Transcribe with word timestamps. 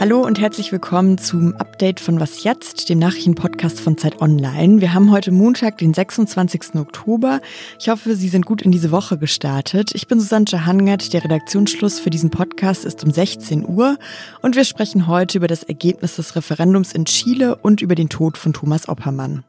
Hallo 0.00 0.20
und 0.24 0.38
herzlich 0.40 0.70
willkommen 0.70 1.18
zum 1.18 1.56
Update 1.56 1.98
von 1.98 2.20
Was 2.20 2.44
jetzt, 2.44 2.88
dem 2.88 3.00
Nachrichtenpodcast 3.00 3.80
von 3.80 3.98
Zeit 3.98 4.22
Online. 4.22 4.80
Wir 4.80 4.94
haben 4.94 5.10
heute 5.10 5.32
Montag, 5.32 5.78
den 5.78 5.92
26. 5.92 6.76
Oktober. 6.76 7.40
Ich 7.80 7.88
hoffe, 7.88 8.14
Sie 8.14 8.28
sind 8.28 8.46
gut 8.46 8.62
in 8.62 8.70
diese 8.70 8.92
Woche 8.92 9.18
gestartet. 9.18 9.90
Ich 9.94 10.06
bin 10.06 10.20
Susanne 10.20 10.64
Hangert. 10.64 11.12
Der 11.12 11.24
Redaktionsschluss 11.24 11.98
für 11.98 12.10
diesen 12.10 12.30
Podcast 12.30 12.84
ist 12.84 13.02
um 13.02 13.10
16 13.10 13.68
Uhr 13.68 13.98
und 14.40 14.54
wir 14.54 14.64
sprechen 14.64 15.08
heute 15.08 15.38
über 15.38 15.48
das 15.48 15.64
Ergebnis 15.64 16.14
des 16.14 16.36
Referendums 16.36 16.92
in 16.92 17.04
Chile 17.04 17.56
und 17.56 17.82
über 17.82 17.96
den 17.96 18.08
Tod 18.08 18.38
von 18.38 18.52
Thomas 18.52 18.88
Oppermann. 18.88 19.42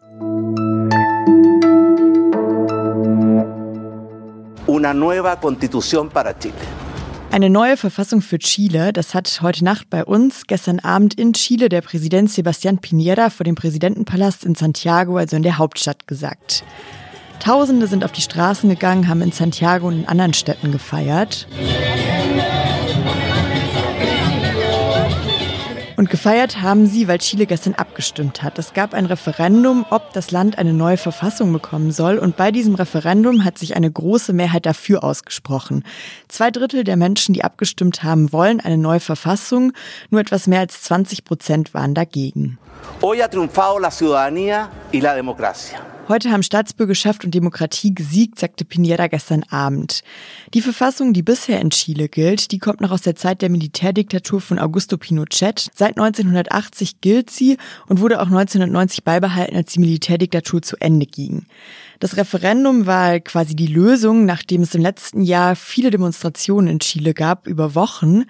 Una 4.80 4.94
nueva 4.94 5.36
constitución 5.42 6.08
para 6.10 6.40
Chile. 6.40 6.56
Eine 7.32 7.50
neue 7.50 7.76
Verfassung 7.76 8.22
für 8.22 8.40
Chile, 8.40 8.94
das 8.94 9.14
hat 9.14 9.42
heute 9.42 9.66
Nacht 9.66 9.90
bei 9.90 10.06
uns, 10.06 10.48
gestern 10.48 10.80
Abend 10.80 11.16
in 11.16 11.34
Chile, 11.34 11.68
der 11.68 11.82
Präsident 11.82 12.30
Sebastián 12.30 12.80
Piñera 12.80 13.30
vor 13.30 13.44
dem 13.44 13.56
Präsidentenpalast 13.56 14.46
in 14.46 14.56
Santiago, 14.56 15.18
also 15.18 15.36
in 15.36 15.44
der 15.44 15.58
Hauptstadt, 15.58 16.08
gesagt. 16.08 16.64
Tausende 17.42 17.88
sind 17.88 18.06
auf 18.06 18.14
die 18.14 18.22
Straßen 18.22 18.70
gegangen, 18.70 19.10
haben 19.10 19.22
in 19.22 19.34
Santiago 19.34 19.90
und 19.90 20.00
in 20.00 20.08
anderen 20.08 20.34
Städten 20.34 20.72
gefeiert. 20.72 21.46
Und 26.00 26.10
gefeiert 26.10 26.62
haben 26.62 26.88
sie, 26.88 27.10
weil 27.10 27.18
Chile 27.18 27.46
gestern 27.46 27.74
abgestimmt 27.74 28.42
hat. 28.42 28.58
Es 28.58 28.72
gab 28.72 28.94
ein 28.94 29.06
Referendum, 29.06 29.86
ob 29.90 30.14
das 30.14 30.32
Land 30.32 30.58
eine 30.58 30.72
neue 30.72 30.96
Verfassung 30.96 31.52
bekommen 31.52 31.92
soll. 31.92 32.20
Und 32.20 32.38
bei 32.38 32.54
diesem 32.54 32.76
Referendum 32.76 33.44
hat 33.44 33.58
sich 33.58 33.76
eine 33.76 33.92
große 33.92 34.32
Mehrheit 34.32 34.66
dafür 34.66 35.04
ausgesprochen. 35.04 35.84
Zwei 36.30 36.52
Drittel 36.52 36.86
der 36.86 36.96
Menschen, 36.96 37.34
die 37.34 37.44
abgestimmt 37.44 38.02
haben, 38.02 38.32
wollen 38.32 38.62
eine 38.62 38.78
neue 38.78 39.02
Verfassung. 39.02 39.74
Nur 40.10 40.22
etwas 40.22 40.48
mehr 40.48 40.62
als 40.62 40.84
20 40.84 41.26
Prozent 41.26 41.74
waren 41.74 41.94
dagegen. 41.94 42.58
Hoy 43.02 43.20
ha 43.20 43.28
triunfado 43.28 43.78
la 43.78 43.92
ciudadanía 43.92 44.70
y 44.94 45.02
la 45.02 45.16
democracia. 45.16 45.99
Heute 46.10 46.32
haben 46.32 46.42
Staatsbürgerschaft 46.42 47.24
und 47.24 47.36
Demokratie 47.36 47.94
gesiegt, 47.94 48.40
sagte 48.40 48.66
Pineda 48.66 49.06
gestern 49.06 49.44
Abend. 49.44 50.02
Die 50.56 50.62
Verfassung, 50.64 51.14
die 51.14 51.22
bisher 51.22 51.62
in 51.62 51.70
Chile 51.70 52.10
gilt, 52.10 52.52
die 52.52 52.58
kommt 52.58 52.82
noch 52.82 52.90
aus 52.90 53.04
der 53.04 53.16
Zeit 53.16 53.44
der 53.44 53.52
Militärdiktatur 53.52 54.42
von 54.42 54.58
Augusto 54.58 54.98
Pinochet. 54.98 55.70
Seit 55.76 56.00
1980 56.00 57.02
gilt 57.02 57.30
sie 57.30 57.58
und 57.86 58.00
wurde 58.00 58.22
auch 58.22 58.26
1990 58.26 59.04
beibehalten, 59.04 59.56
als 59.56 59.74
die 59.74 59.82
Militärdiktatur 59.82 60.64
zu 60.64 60.78
Ende 60.78 61.06
ging. 61.06 61.46
Das 62.00 62.18
Referendum 62.18 62.88
war 62.88 63.20
quasi 63.20 63.56
die 63.56 63.68
Lösung, 63.68 64.26
nachdem 64.26 64.64
es 64.64 64.74
im 64.74 64.82
letzten 64.82 65.22
Jahr 65.22 65.56
viele 65.56 65.92
Demonstrationen 65.92 66.70
in 66.70 66.80
Chile 66.80 67.14
gab, 67.14 67.46
über 67.46 67.76
Wochen. 67.76 68.24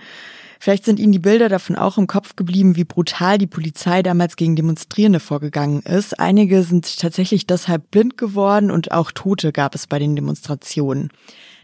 Vielleicht 0.61 0.83
sind 0.83 0.99
Ihnen 0.99 1.13
die 1.13 1.19
Bilder 1.19 1.47
davon 1.47 1.77
auch 1.77 1.97
im 1.97 2.05
Kopf 2.05 2.35
geblieben, 2.35 2.75
wie 2.75 2.83
brutal 2.83 3.37
die 3.37 3.47
Polizei 3.47 4.03
damals 4.03 4.35
gegen 4.35 4.57
Demonstrierende 4.57 5.21
vorgegangen 5.21 5.81
ist. 5.83 6.19
Einige 6.19 6.63
sind 6.63 6.99
tatsächlich 6.99 7.47
deshalb 7.47 7.89
blind 7.91 8.17
geworden 8.17 8.69
und 8.69 8.91
auch 8.91 9.11
Tote 9.11 9.53
gab 9.53 9.73
es 9.73 9.87
bei 9.87 9.99
den 9.99 10.17
Demonstrationen. 10.17 11.11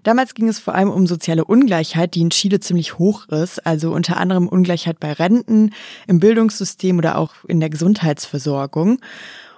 Damals 0.03 0.33
ging 0.33 0.47
es 0.47 0.59
vor 0.59 0.75
allem 0.75 0.91
um 0.91 1.07
soziale 1.07 1.43
Ungleichheit, 1.43 2.16
die 2.16 2.21
in 2.21 2.29
Chile 2.29 2.61
ziemlich 2.61 2.97
hoch 2.97 3.27
ist, 3.27 3.66
also 3.66 3.91
unter 3.91 4.16
anderem 4.16 4.47
Ungleichheit 4.47 4.99
bei 4.99 5.11
Renten, 5.11 5.71
im 6.07 6.19
Bildungssystem 6.19 6.97
oder 6.97 7.17
auch 7.17 7.33
in 7.47 7.59
der 7.59 7.69
Gesundheitsversorgung. 7.69 8.99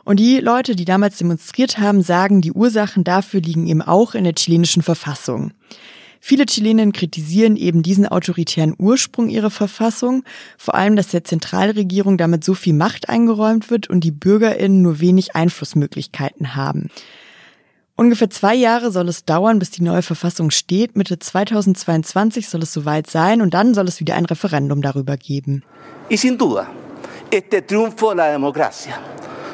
Und 0.03 0.19
die 0.19 0.39
Leute, 0.39 0.75
die 0.75 0.85
damals 0.85 1.17
demonstriert 1.17 1.77
haben, 1.77 2.01
sagen, 2.01 2.41
die 2.41 2.53
Ursachen 2.53 3.03
dafür 3.03 3.41
liegen 3.41 3.67
eben 3.67 3.81
auch 3.81 4.15
in 4.15 4.23
der 4.23 4.33
chilenischen 4.33 4.81
Verfassung. 4.81 5.51
Viele 6.29 6.45
Chilenen 6.45 6.91
kritisieren 6.91 7.55
eben 7.55 7.83
diesen 7.83 8.05
autoritären 8.05 8.75
Ursprung 8.77 9.29
ihrer 9.29 9.49
Verfassung, 9.49 10.25
vor 10.57 10.75
allem, 10.75 10.97
dass 10.97 11.07
der 11.07 11.23
Zentralregierung 11.23 12.17
damit 12.17 12.43
so 12.43 12.53
viel 12.53 12.73
Macht 12.73 13.07
eingeräumt 13.07 13.69
wird 13.69 13.89
und 13.89 14.03
die 14.03 14.11
Bürgerinnen 14.11 14.81
nur 14.81 14.99
wenig 14.99 15.37
Einflussmöglichkeiten 15.37 16.53
haben. 16.57 16.89
Ungefähr 17.95 18.29
zwei 18.29 18.55
Jahre 18.55 18.91
soll 18.91 19.07
es 19.07 19.23
dauern, 19.23 19.57
bis 19.57 19.71
die 19.71 19.83
neue 19.83 20.01
Verfassung 20.01 20.51
steht. 20.51 20.97
Mitte 20.97 21.17
2022 21.17 22.49
soll 22.49 22.63
es 22.63 22.73
soweit 22.73 23.09
sein 23.09 23.41
und 23.41 23.53
dann 23.53 23.73
soll 23.73 23.87
es 23.87 24.01
wieder 24.01 24.15
ein 24.15 24.25
Referendum 24.25 24.81
darüber 24.81 25.15
geben. 25.15 25.63
Y 26.09 26.17
sin 26.17 26.37
duda, 26.37 26.67
este 27.31 27.61
triunfo 27.61 28.09
de 28.09 28.17
la 28.17 28.31
democracia 28.33 28.99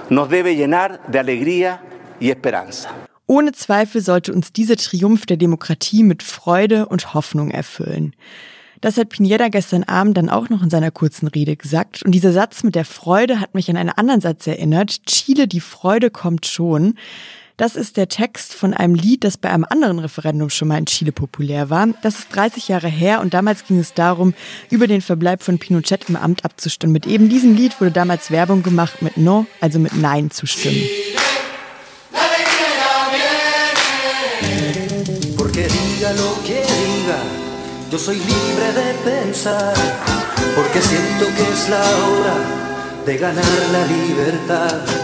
nos 0.09 0.27
debe 0.27 0.55
llenar 0.55 0.99
de 1.07 1.19
alegría 1.19 1.83
y 2.19 2.31
esperanza. 2.31 2.89
Ohne 3.25 3.53
Zweifel 3.53 4.01
sollte 4.01 4.33
uns 4.33 4.51
dieser 4.51 4.75
Triumph 4.75 5.25
der 5.25 5.37
Demokratie 5.37 6.03
mit 6.03 6.23
Freude 6.23 6.87
und 6.87 7.13
Hoffnung 7.13 7.51
erfüllen. 7.51 8.15
Das 8.81 8.97
hat 8.97 9.09
Pineda 9.09 9.47
gestern 9.47 9.83
Abend 9.83 10.17
dann 10.17 10.29
auch 10.29 10.49
noch 10.49 10.61
in 10.61 10.69
seiner 10.69 10.91
kurzen 10.91 11.27
Rede 11.29 11.55
gesagt. 11.55 12.03
Und 12.03 12.11
dieser 12.11 12.33
Satz 12.33 12.63
mit 12.63 12.75
der 12.75 12.83
Freude 12.83 13.39
hat 13.39 13.55
mich 13.55 13.69
an 13.69 13.77
einen 13.77 13.91
anderen 13.91 14.19
Satz 14.19 14.45
erinnert. 14.45 15.05
Chile, 15.05 15.47
die 15.47 15.61
Freude 15.61 16.09
kommt 16.09 16.45
schon. 16.45 16.95
Das 17.55 17.77
ist 17.77 17.95
der 17.95 18.09
Text 18.09 18.53
von 18.53 18.73
einem 18.73 18.95
Lied, 18.95 19.23
das 19.23 19.37
bei 19.37 19.49
einem 19.49 19.65
anderen 19.69 19.99
Referendum 19.99 20.49
schon 20.49 20.67
mal 20.67 20.79
in 20.79 20.87
Chile 20.87 21.13
populär 21.13 21.69
war. 21.69 21.87
Das 22.01 22.19
ist 22.19 22.35
30 22.35 22.67
Jahre 22.67 22.89
her 22.89 23.21
und 23.21 23.33
damals 23.33 23.65
ging 23.65 23.79
es 23.79 23.93
darum, 23.93 24.33
über 24.69 24.87
den 24.87 25.01
Verbleib 25.01 25.43
von 25.43 25.59
Pinochet 25.59 26.09
im 26.09 26.17
Amt 26.17 26.43
abzustimmen. 26.43 26.91
Mit 26.91 27.07
eben 27.07 27.29
diesem 27.29 27.55
Lied 27.55 27.79
wurde 27.79 27.91
damals 27.91 28.31
Werbung 28.31 28.63
gemacht, 28.63 29.01
mit 29.01 29.15
No, 29.15 29.45
also 29.61 29.79
mit 29.79 29.95
Nein 29.95 30.29
zu 30.29 30.45
stimmen. 30.45 30.83
Yo 37.93 37.99
soy 37.99 38.17
libre 38.17 38.73
de 38.73 38.93
pensar, 39.05 39.75
porque 40.55 40.81
siento 40.81 41.25
que 41.35 41.43
es 41.43 41.69
la 41.69 41.77
hora 41.77 43.05
de 43.05 43.17
ganar 43.19 43.45
la 43.71 43.85
libertad. 43.85 45.02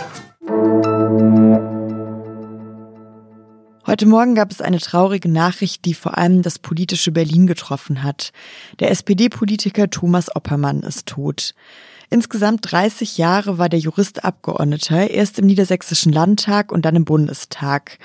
Heute 3.89 4.05
Morgen 4.05 4.35
gab 4.35 4.51
es 4.51 4.61
eine 4.61 4.77
traurige 4.77 5.29
Nachricht, 5.29 5.83
die 5.83 5.95
vor 5.95 6.15
allem 6.15 6.43
das 6.43 6.59
politische 6.59 7.11
Berlin 7.11 7.47
getroffen 7.47 8.03
hat. 8.03 8.33
Der 8.79 8.91
SPD-Politiker 8.91 9.89
Thomas 9.89 10.35
Oppermann 10.35 10.81
ist 10.81 11.07
tot. 11.07 11.55
Insgesamt 12.11 12.71
30 12.71 13.17
Jahre 13.17 13.57
war 13.57 13.67
der 13.67 13.79
Jurist 13.79 14.23
Abgeordneter, 14.23 15.09
erst 15.09 15.39
im 15.39 15.47
Niedersächsischen 15.47 16.13
Landtag 16.13 16.71
und 16.71 16.85
dann 16.85 16.97
im 16.97 17.03
Bundestag. 17.03 17.97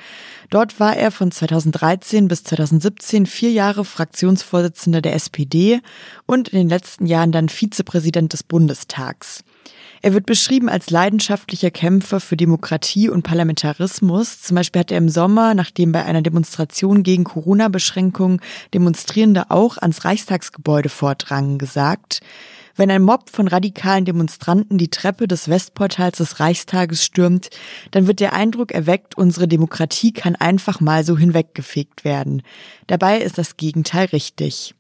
Dort 0.49 0.81
war 0.81 0.97
er 0.97 1.11
von 1.11 1.31
2013 1.31 2.29
bis 2.29 2.45
2017 2.45 3.27
vier 3.27 3.51
Jahre 3.51 3.85
Fraktionsvorsitzender 3.85 5.03
der 5.03 5.13
SPD 5.13 5.83
und 6.25 6.49
in 6.49 6.61
den 6.61 6.71
letzten 6.71 7.05
Jahren 7.05 7.31
dann 7.31 7.51
Vizepräsident 7.51 8.33
des 8.33 8.43
Bundestags. 8.43 9.45
Er 10.05 10.13
wird 10.13 10.27
beschrieben 10.27 10.69
als 10.69 10.91
leidenschaftlicher 10.91 11.71
Kämpfer 11.71 12.21
für 12.21 12.37
Demokratie 12.37 13.09
und 13.09 13.23
Parlamentarismus. 13.23 14.43
Zum 14.43 14.55
Beispiel 14.57 14.81
hat 14.81 14.91
er 14.91 14.99
im 14.99 15.09
Sommer, 15.09 15.55
nachdem 15.55 15.93
bei 15.93 16.05
einer 16.05 16.21
Demonstration 16.21 17.03
gegen 17.03 17.25
Corona-Beschränkungen 17.25 18.41
Demonstrierende 18.75 19.51
auch 19.51 19.79
ans 19.79 20.05
Reichstagsgebäude 20.05 20.91
vordrangen, 20.91 21.57
gesagt, 21.57 22.21
wenn 22.77 22.91
ein 22.91 23.01
Mob 23.01 23.31
von 23.31 23.49
radikalen 23.49 24.05
Demonstranten 24.05 24.77
die 24.77 24.91
Treppe 24.91 25.27
des 25.27 25.49
Westportals 25.49 26.19
des 26.19 26.39
Reichstages 26.39 27.03
stürmt, 27.03 27.49
dann 27.91 28.07
wird 28.07 28.21
der 28.21 28.35
Eindruck 28.35 28.73
erweckt, 28.73 29.17
unsere 29.17 29.49
Demokratie 29.49 30.13
kann 30.13 30.37
einfach 30.37 30.81
mal 30.81 31.03
so 31.03 31.17
hinweggefegt 31.17 32.05
werden. 32.05 32.43
Dabei 32.89 33.23
ist 33.23 33.39
das 33.39 33.57
Gegenteil 33.57 34.09
richtig. 34.13 34.75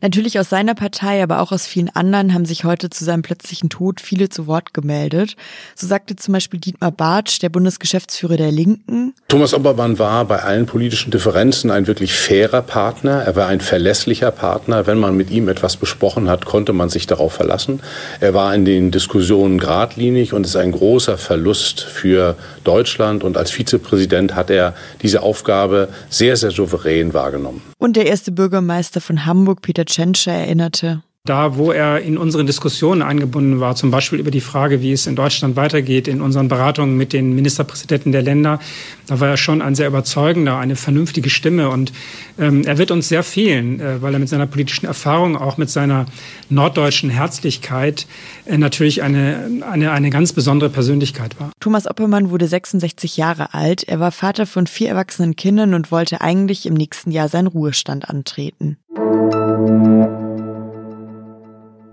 Natürlich 0.00 0.38
aus 0.38 0.48
seiner 0.48 0.74
Partei, 0.74 1.22
aber 1.22 1.40
auch 1.40 1.50
aus 1.50 1.66
vielen 1.66 1.88
anderen 1.88 2.32
haben 2.32 2.44
sich 2.44 2.64
heute 2.64 2.88
zu 2.88 3.04
seinem 3.04 3.22
plötzlichen 3.22 3.68
Tod 3.68 4.00
viele 4.00 4.28
zu 4.28 4.46
Wort 4.46 4.72
gemeldet. 4.72 5.34
So 5.74 5.88
sagte 5.88 6.14
zum 6.14 6.34
Beispiel 6.34 6.60
Dietmar 6.60 6.92
Bartsch, 6.92 7.40
der 7.42 7.48
Bundesgeschäftsführer 7.48 8.36
der 8.36 8.52
Linken. 8.52 9.14
Thomas 9.26 9.54
Obermann 9.54 9.98
war 9.98 10.24
bei 10.24 10.42
allen 10.42 10.66
politischen 10.66 11.10
Differenzen 11.10 11.72
ein 11.72 11.88
wirklich 11.88 12.12
fairer 12.14 12.62
Partner. 12.62 13.22
Er 13.24 13.34
war 13.34 13.48
ein 13.48 13.60
verlässlicher 13.60 14.30
Partner. 14.30 14.86
Wenn 14.86 14.98
man 14.98 15.16
mit 15.16 15.30
ihm 15.30 15.48
etwas 15.48 15.76
besprochen 15.76 16.28
hat, 16.28 16.44
konnte 16.44 16.72
man 16.72 16.90
sich 16.90 17.08
darauf 17.08 17.32
verlassen. 17.32 17.80
Er 18.20 18.34
war 18.34 18.54
in 18.54 18.64
den 18.64 18.92
Diskussionen 18.92 19.58
geradlinig 19.58 20.32
und 20.32 20.46
ist 20.46 20.56
ein 20.56 20.70
großer 20.70 21.18
Verlust 21.18 21.80
für 21.80 22.36
Deutschland. 22.62 23.24
Und 23.24 23.36
als 23.36 23.50
Vizepräsident 23.50 24.36
hat 24.36 24.50
er 24.50 24.74
diese 25.02 25.22
Aufgabe 25.22 25.88
sehr, 26.08 26.36
sehr 26.36 26.52
souverän 26.52 27.14
wahrgenommen. 27.14 27.62
Und 27.78 27.96
der 27.96 28.06
erste 28.06 28.32
Bürgermeister 28.32 29.00
von 29.00 29.24
Hamburg, 29.24 29.62
Peter 29.62 29.84
Tschentscher, 29.84 30.32
erinnerte. 30.32 31.02
Da, 31.28 31.58
wo 31.58 31.72
er 31.72 32.00
in 32.00 32.16
unsere 32.16 32.42
Diskussionen 32.42 33.02
eingebunden 33.02 33.60
war, 33.60 33.76
zum 33.76 33.90
Beispiel 33.90 34.18
über 34.18 34.30
die 34.30 34.40
Frage, 34.40 34.80
wie 34.80 34.92
es 34.92 35.06
in 35.06 35.14
Deutschland 35.14 35.56
weitergeht, 35.56 36.08
in 36.08 36.22
unseren 36.22 36.48
Beratungen 36.48 36.96
mit 36.96 37.12
den 37.12 37.34
Ministerpräsidenten 37.34 38.12
der 38.12 38.22
Länder, 38.22 38.60
da 39.06 39.20
war 39.20 39.28
er 39.28 39.36
schon 39.36 39.60
ein 39.60 39.74
sehr 39.74 39.88
überzeugender, 39.88 40.56
eine 40.56 40.74
vernünftige 40.74 41.28
Stimme. 41.28 41.68
Und 41.68 41.92
ähm, 42.38 42.62
er 42.64 42.78
wird 42.78 42.90
uns 42.90 43.08
sehr 43.08 43.22
fehlen, 43.22 43.78
äh, 43.78 44.00
weil 44.00 44.14
er 44.14 44.20
mit 44.20 44.30
seiner 44.30 44.46
politischen 44.46 44.86
Erfahrung, 44.86 45.36
auch 45.36 45.58
mit 45.58 45.68
seiner 45.68 46.06
norddeutschen 46.48 47.10
Herzlichkeit 47.10 48.06
äh, 48.46 48.56
natürlich 48.56 49.02
eine, 49.02 49.50
eine, 49.70 49.92
eine 49.92 50.08
ganz 50.08 50.32
besondere 50.32 50.70
Persönlichkeit 50.70 51.38
war. 51.38 51.50
Thomas 51.60 51.86
Oppermann 51.86 52.30
wurde 52.30 52.48
66 52.48 53.18
Jahre 53.18 53.52
alt. 53.52 53.82
Er 53.82 54.00
war 54.00 54.12
Vater 54.12 54.46
von 54.46 54.66
vier 54.66 54.88
erwachsenen 54.88 55.36
Kindern 55.36 55.74
und 55.74 55.92
wollte 55.92 56.22
eigentlich 56.22 56.64
im 56.64 56.72
nächsten 56.72 57.10
Jahr 57.10 57.28
seinen 57.28 57.48
Ruhestand 57.48 58.08
antreten. 58.08 58.78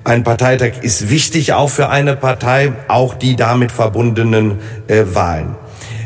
Ein 0.05 0.23
Parteitag 0.23 0.83
ist 0.83 1.09
wichtig 1.09 1.53
auch 1.53 1.71
für 1.71 1.89
eine 1.89 2.15
Partei, 2.15 2.73
auch 2.87 3.15
die 3.15 3.35
damit 3.35 3.71
verbundenen 3.71 4.59
äh, 4.87 5.03
Wahlen. 5.15 5.55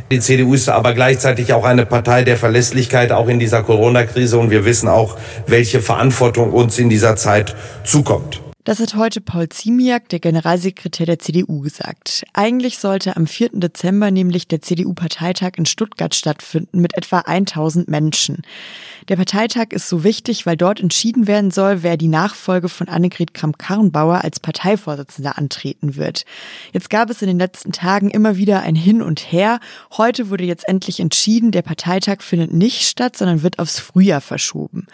Die 0.09 0.21
CDU 0.21 0.53
ist 0.53 0.69
aber 0.69 0.93
gleichzeitig 0.93 1.51
auch 1.51 1.65
eine 1.65 1.85
Partei 1.85 2.23
der 2.23 2.37
Verlässlichkeit, 2.37 3.11
auch 3.11 3.27
in 3.27 3.39
dieser 3.39 3.61
Corona-Krise. 3.61 4.39
Und 4.39 4.51
wir 4.51 4.63
wissen 4.63 4.87
auch, 4.87 5.17
welche 5.47 5.81
Verantwortung 5.81 6.53
uns 6.53 6.79
in 6.79 6.89
dieser 6.89 7.17
Zeit 7.17 7.57
zukommt. 7.83 8.41
Das 8.69 8.79
hat 8.79 8.93
heute 8.93 9.19
Paul 9.19 9.49
Ziemiak, 9.49 10.09
der 10.09 10.19
Generalsekretär 10.19 11.07
der 11.07 11.17
CDU, 11.17 11.61
gesagt. 11.61 12.23
Eigentlich 12.33 12.77
sollte 12.77 13.17
am 13.17 13.25
4. 13.25 13.49
Dezember 13.53 14.11
nämlich 14.11 14.47
der 14.47 14.61
CDU-Parteitag 14.61 15.53
in 15.57 15.65
Stuttgart 15.65 16.13
stattfinden 16.13 16.79
mit 16.79 16.95
etwa 16.95 17.21
1000 17.21 17.87
Menschen. 17.87 18.43
Der 19.07 19.15
Parteitag 19.15 19.71
ist 19.71 19.89
so 19.89 20.03
wichtig, 20.03 20.45
weil 20.45 20.55
dort 20.55 20.79
entschieden 20.79 21.25
werden 21.25 21.49
soll, 21.49 21.81
wer 21.81 21.97
die 21.97 22.07
Nachfolge 22.07 22.69
von 22.69 22.87
Annegret 22.87 23.33
Kramp-Karrenbauer 23.33 24.23
als 24.23 24.39
Parteivorsitzender 24.39 25.35
antreten 25.39 25.95
wird. 25.95 26.25
Jetzt 26.71 26.91
gab 26.91 27.09
es 27.09 27.23
in 27.23 27.27
den 27.27 27.39
letzten 27.39 27.71
Tagen 27.71 28.11
immer 28.11 28.37
wieder 28.37 28.61
ein 28.61 28.75
Hin 28.75 29.01
und 29.01 29.19
Her. 29.19 29.61
Heute 29.97 30.29
wurde 30.29 30.43
jetzt 30.43 30.67
endlich 30.67 30.99
entschieden, 30.99 31.49
der 31.49 31.63
Parteitag 31.63 32.21
findet 32.21 32.53
nicht 32.53 32.83
statt, 32.83 33.17
sondern 33.17 33.41
wird 33.41 33.57
aufs 33.57 33.79
Frühjahr 33.79 34.21
verschoben. 34.21 34.85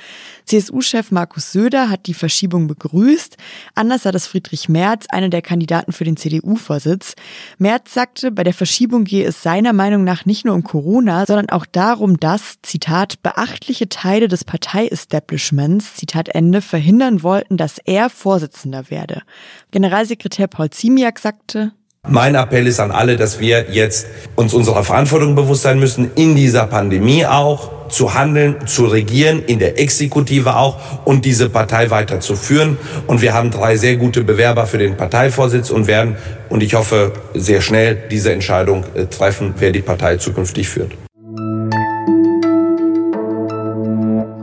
CSU-Chef 0.45 1.12
Markus 1.12 1.51
Söder 1.51 1.89
hat 1.89 2.07
die 2.07 2.13
Verschiebung 2.13 2.68
begrüßt. 2.68 3.36
Anders 3.73 4.03
sah 4.03 4.12
das 4.12 4.27
Friedrich 4.27 4.69
Merz, 4.69 5.06
einer 5.09 5.29
der 5.29 5.41
Kandidaten 5.41 5.91
für 5.91 6.03
den 6.03 6.17
CDU-Vorsitz. 6.17 7.15
Merz 7.57 7.94
sagte, 7.94 8.31
bei 8.31 8.44
der 8.44 8.53
Verschiebung 8.53 9.03
gehe 9.03 9.25
es 9.25 9.41
seiner 9.41 9.73
Meinung 9.73 10.03
nach 10.03 10.25
nicht 10.25 10.45
nur 10.45 10.56
um 10.56 10.63
Corona, 10.63 11.25
sondern 11.25 11.50
auch 11.50 11.65
darum, 11.65 12.19
dass, 12.19 12.56
Zitat, 12.62 13.23
beachtliche 13.23 13.89
Teile 13.89 14.27
des 14.27 14.44
Partei-Establishments, 14.44 15.95
Zitat 15.95 16.29
Ende, 16.29 16.62
verhindern 16.62 17.23
wollten, 17.23 17.57
dass 17.57 17.79
er 17.83 18.09
Vorsitzender 18.09 18.89
werde. 18.89 19.23
Generalsekretär 19.71 20.47
Paul 20.47 20.69
Ziemiak 20.69 21.19
sagte, 21.19 21.71
mein 22.07 22.35
Appell 22.35 22.68
ist 22.68 22.79
an 22.79 22.91
alle, 22.91 23.18
dass 23.18 23.39
wir 23.39 23.71
jetzt 23.71 24.06
uns 24.35 24.53
unserer 24.53 24.83
Verantwortung 24.83 25.33
bewusst 25.33 25.63
sein 25.63 25.79
müssen, 25.79 26.11
in 26.13 26.35
dieser 26.35 26.68
Pandemie 26.68 27.25
auch 27.25 27.75
zu 27.89 28.13
handeln, 28.13 28.67
zu 28.67 28.85
regieren, 28.85 29.43
in 29.45 29.59
der 29.59 29.79
Exekutive 29.79 30.55
auch 30.55 30.77
und 31.05 31.25
diese 31.25 31.49
Partei 31.49 31.89
weiterzuführen. 31.89 32.77
Und 33.07 33.21
wir 33.21 33.33
haben 33.33 33.51
drei 33.51 33.75
sehr 33.75 33.97
gute 33.97 34.23
Bewerber 34.23 34.65
für 34.65 34.77
den 34.77 34.97
Parteivorsitz 34.97 35.69
und 35.69 35.87
werden, 35.87 36.15
und 36.49 36.61
ich 36.61 36.73
hoffe 36.73 37.11
sehr 37.33 37.61
schnell, 37.61 37.97
diese 38.09 38.31
Entscheidung 38.31 38.83
äh, 38.93 39.05
treffen, 39.05 39.53
wer 39.57 39.71
die 39.71 39.81
Partei 39.81 40.17
zukünftig 40.17 40.69
führt. 40.69 40.91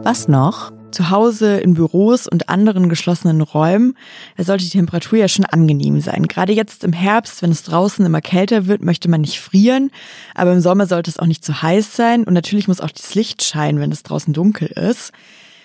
Was 0.04 0.26
noch? 0.28 0.72
Zu 0.92 1.10
Hause, 1.10 1.58
in 1.58 1.74
Büros 1.74 2.28
und 2.28 2.48
anderen 2.48 2.88
geschlossenen 2.88 3.40
Räumen, 3.40 3.96
da 4.36 4.44
sollte 4.44 4.64
die 4.64 4.70
Temperatur 4.70 5.18
ja 5.18 5.28
schon 5.28 5.44
angenehm 5.44 6.00
sein. 6.00 6.26
Gerade 6.28 6.52
jetzt 6.52 6.84
im 6.84 6.92
Herbst, 6.92 7.42
wenn 7.42 7.50
es 7.50 7.62
draußen 7.64 8.04
immer 8.04 8.20
kälter 8.20 8.66
wird, 8.66 8.82
möchte 8.82 9.08
man 9.08 9.22
nicht 9.22 9.40
frieren, 9.40 9.90
aber 10.34 10.52
im 10.52 10.60
Sommer 10.60 10.86
sollte 10.86 11.10
es 11.10 11.18
auch 11.18 11.26
nicht 11.26 11.44
zu 11.44 11.62
heiß 11.62 11.96
sein 11.96 12.24
und 12.24 12.34
natürlich 12.34 12.68
muss 12.68 12.80
auch 12.80 12.90
das 12.90 13.14
Licht 13.14 13.42
scheinen, 13.42 13.80
wenn 13.80 13.90
es 13.90 14.02
draußen 14.02 14.32
dunkel 14.32 14.68
ist. 14.68 15.12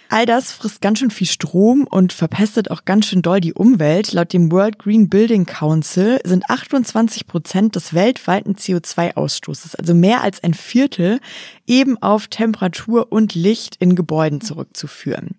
All 0.10 0.26
das 0.26 0.54
frisst 0.54 0.80
ganz 0.82 1.00
schön 1.00 1.12
viel 1.12 1.28
Strom 1.28 1.86
und 1.90 2.14
verpestet 2.14 2.72
auch 2.72 2.86
ganz 2.86 3.08
schön 3.08 3.22
doll 3.22 3.42
die 3.42 3.54
Umwelt. 3.54 4.14
Laut 4.14 4.32
dem 4.32 4.52
World 4.52 4.80
Green 4.80 5.10
Building 5.10 5.46
Council 5.46 6.20
sind 6.24 6.50
28 6.50 7.28
Prozent 7.28 7.76
des 7.76 7.94
weltweiten 7.94 8.56
CO2-Ausstoßes, 8.56 9.76
also 9.76 9.94
mehr 9.94 10.22
als 10.22 10.42
ein 10.44 10.54
Viertel, 10.54 11.20
eben 11.66 12.02
auf 12.02 12.28
Temperatur 12.28 13.12
und 13.12 13.36
Licht 13.36 13.76
in 13.80 13.96
Gebäuden 13.96 14.40
zurückzuführen. 14.40 15.36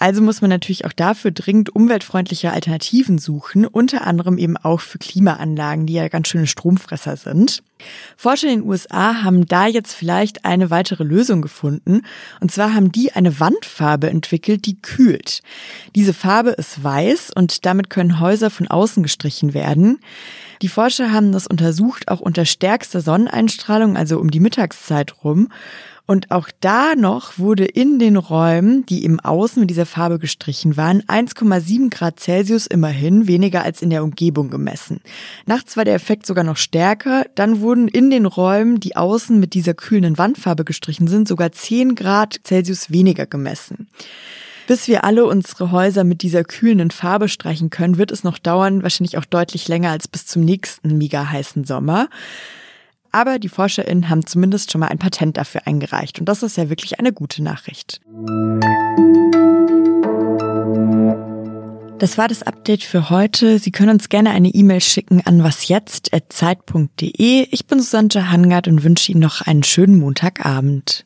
Also 0.00 0.22
muss 0.22 0.40
man 0.40 0.48
natürlich 0.48 0.84
auch 0.84 0.92
dafür 0.92 1.32
dringend 1.32 1.74
umweltfreundliche 1.74 2.52
Alternativen 2.52 3.18
suchen, 3.18 3.66
unter 3.66 4.06
anderem 4.06 4.38
eben 4.38 4.56
auch 4.56 4.80
für 4.80 4.98
Klimaanlagen, 4.98 5.86
die 5.86 5.94
ja 5.94 6.06
ganz 6.06 6.28
schöne 6.28 6.46
Stromfresser 6.46 7.16
sind. 7.16 7.64
Forscher 8.16 8.48
in 8.48 8.60
den 8.60 8.68
USA 8.68 9.24
haben 9.24 9.46
da 9.46 9.66
jetzt 9.66 9.92
vielleicht 9.94 10.44
eine 10.44 10.70
weitere 10.70 11.02
Lösung 11.02 11.42
gefunden. 11.42 12.02
Und 12.40 12.52
zwar 12.52 12.74
haben 12.74 12.92
die 12.92 13.12
eine 13.12 13.40
Wandfarbe 13.40 14.08
entwickelt, 14.08 14.66
die 14.66 14.80
kühlt. 14.80 15.42
Diese 15.96 16.14
Farbe 16.14 16.50
ist 16.50 16.82
weiß 16.82 17.32
und 17.34 17.66
damit 17.66 17.90
können 17.90 18.20
Häuser 18.20 18.50
von 18.50 18.68
außen 18.68 19.02
gestrichen 19.02 19.52
werden. 19.52 19.98
Die 20.62 20.68
Forscher 20.68 21.10
haben 21.10 21.32
das 21.32 21.48
untersucht, 21.48 22.08
auch 22.08 22.20
unter 22.20 22.44
stärkster 22.44 23.00
Sonneneinstrahlung, 23.00 23.96
also 23.96 24.20
um 24.20 24.30
die 24.30 24.40
Mittagszeit 24.40 25.24
rum. 25.24 25.48
Und 26.10 26.30
auch 26.30 26.48
da 26.60 26.94
noch 26.96 27.38
wurde 27.38 27.66
in 27.66 27.98
den 27.98 28.16
Räumen, 28.16 28.86
die 28.86 29.04
im 29.04 29.20
Außen 29.20 29.60
mit 29.60 29.68
dieser 29.68 29.84
Farbe 29.84 30.18
gestrichen 30.18 30.78
waren, 30.78 31.02
1,7 31.02 31.90
Grad 31.90 32.18
Celsius 32.18 32.66
immerhin 32.66 33.26
weniger 33.26 33.62
als 33.62 33.82
in 33.82 33.90
der 33.90 34.02
Umgebung 34.02 34.48
gemessen. 34.48 35.02
Nachts 35.44 35.76
war 35.76 35.84
der 35.84 35.94
Effekt 35.94 36.24
sogar 36.24 36.44
noch 36.44 36.56
stärker. 36.56 37.26
Dann 37.34 37.60
wurden 37.60 37.88
in 37.88 38.08
den 38.08 38.24
Räumen, 38.24 38.80
die 38.80 38.96
außen 38.96 39.38
mit 39.38 39.52
dieser 39.52 39.74
kühlenden 39.74 40.16
Wandfarbe 40.16 40.64
gestrichen 40.64 41.08
sind, 41.08 41.28
sogar 41.28 41.52
10 41.52 41.94
Grad 41.94 42.40
Celsius 42.42 42.90
weniger 42.90 43.26
gemessen. 43.26 43.86
Bis 44.66 44.88
wir 44.88 45.04
alle 45.04 45.26
unsere 45.26 45.72
Häuser 45.72 46.04
mit 46.04 46.22
dieser 46.22 46.42
kühlenden 46.42 46.90
Farbe 46.90 47.28
streichen 47.28 47.68
können, 47.68 47.98
wird 47.98 48.12
es 48.12 48.24
noch 48.24 48.38
dauern, 48.38 48.82
wahrscheinlich 48.82 49.18
auch 49.18 49.26
deutlich 49.26 49.68
länger 49.68 49.90
als 49.90 50.08
bis 50.08 50.24
zum 50.24 50.42
nächsten 50.42 50.96
mega 50.96 51.28
heißen 51.28 51.66
Sommer. 51.66 52.08
Aber 53.12 53.38
die 53.38 53.48
ForscherInnen 53.48 54.10
haben 54.10 54.26
zumindest 54.26 54.70
schon 54.70 54.80
mal 54.80 54.88
ein 54.88 54.98
Patent 54.98 55.36
dafür 55.36 55.66
eingereicht. 55.66 56.20
Und 56.20 56.28
das 56.28 56.42
ist 56.42 56.56
ja 56.56 56.68
wirklich 56.68 56.98
eine 56.98 57.12
gute 57.12 57.42
Nachricht. 57.42 58.00
Das 61.98 62.16
war 62.16 62.28
das 62.28 62.44
Update 62.44 62.84
für 62.84 63.10
heute. 63.10 63.58
Sie 63.58 63.72
können 63.72 63.90
uns 63.90 64.08
gerne 64.08 64.30
eine 64.30 64.50
E-Mail 64.50 64.80
schicken 64.80 65.20
an 65.24 65.42
wasjetzt.zeit.de. 65.42 67.48
Ich 67.50 67.66
bin 67.66 67.80
Susanne 67.80 68.30
Hangard 68.30 68.68
und 68.68 68.84
wünsche 68.84 69.10
Ihnen 69.10 69.22
noch 69.22 69.40
einen 69.40 69.64
schönen 69.64 69.98
Montagabend. 69.98 71.04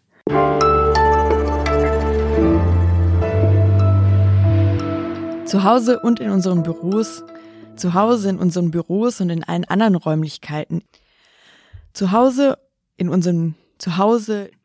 Zu 5.46 5.64
Hause 5.64 6.00
und 6.00 6.20
in 6.20 6.31
unseren 6.31 6.62
Büros, 6.62 7.25
zu 7.76 7.94
Hause 7.94 8.28
in 8.28 8.38
unseren 8.38 8.70
Büros 8.70 9.22
und 9.22 9.31
in 9.31 9.44
allen 9.44 9.64
anderen 9.64 9.94
Räumlichkeiten 9.94 10.82
zu 11.92 12.12
Hause, 12.12 12.58
in 12.96 13.08
unserem 13.08 13.54
Zuhause 13.78 14.50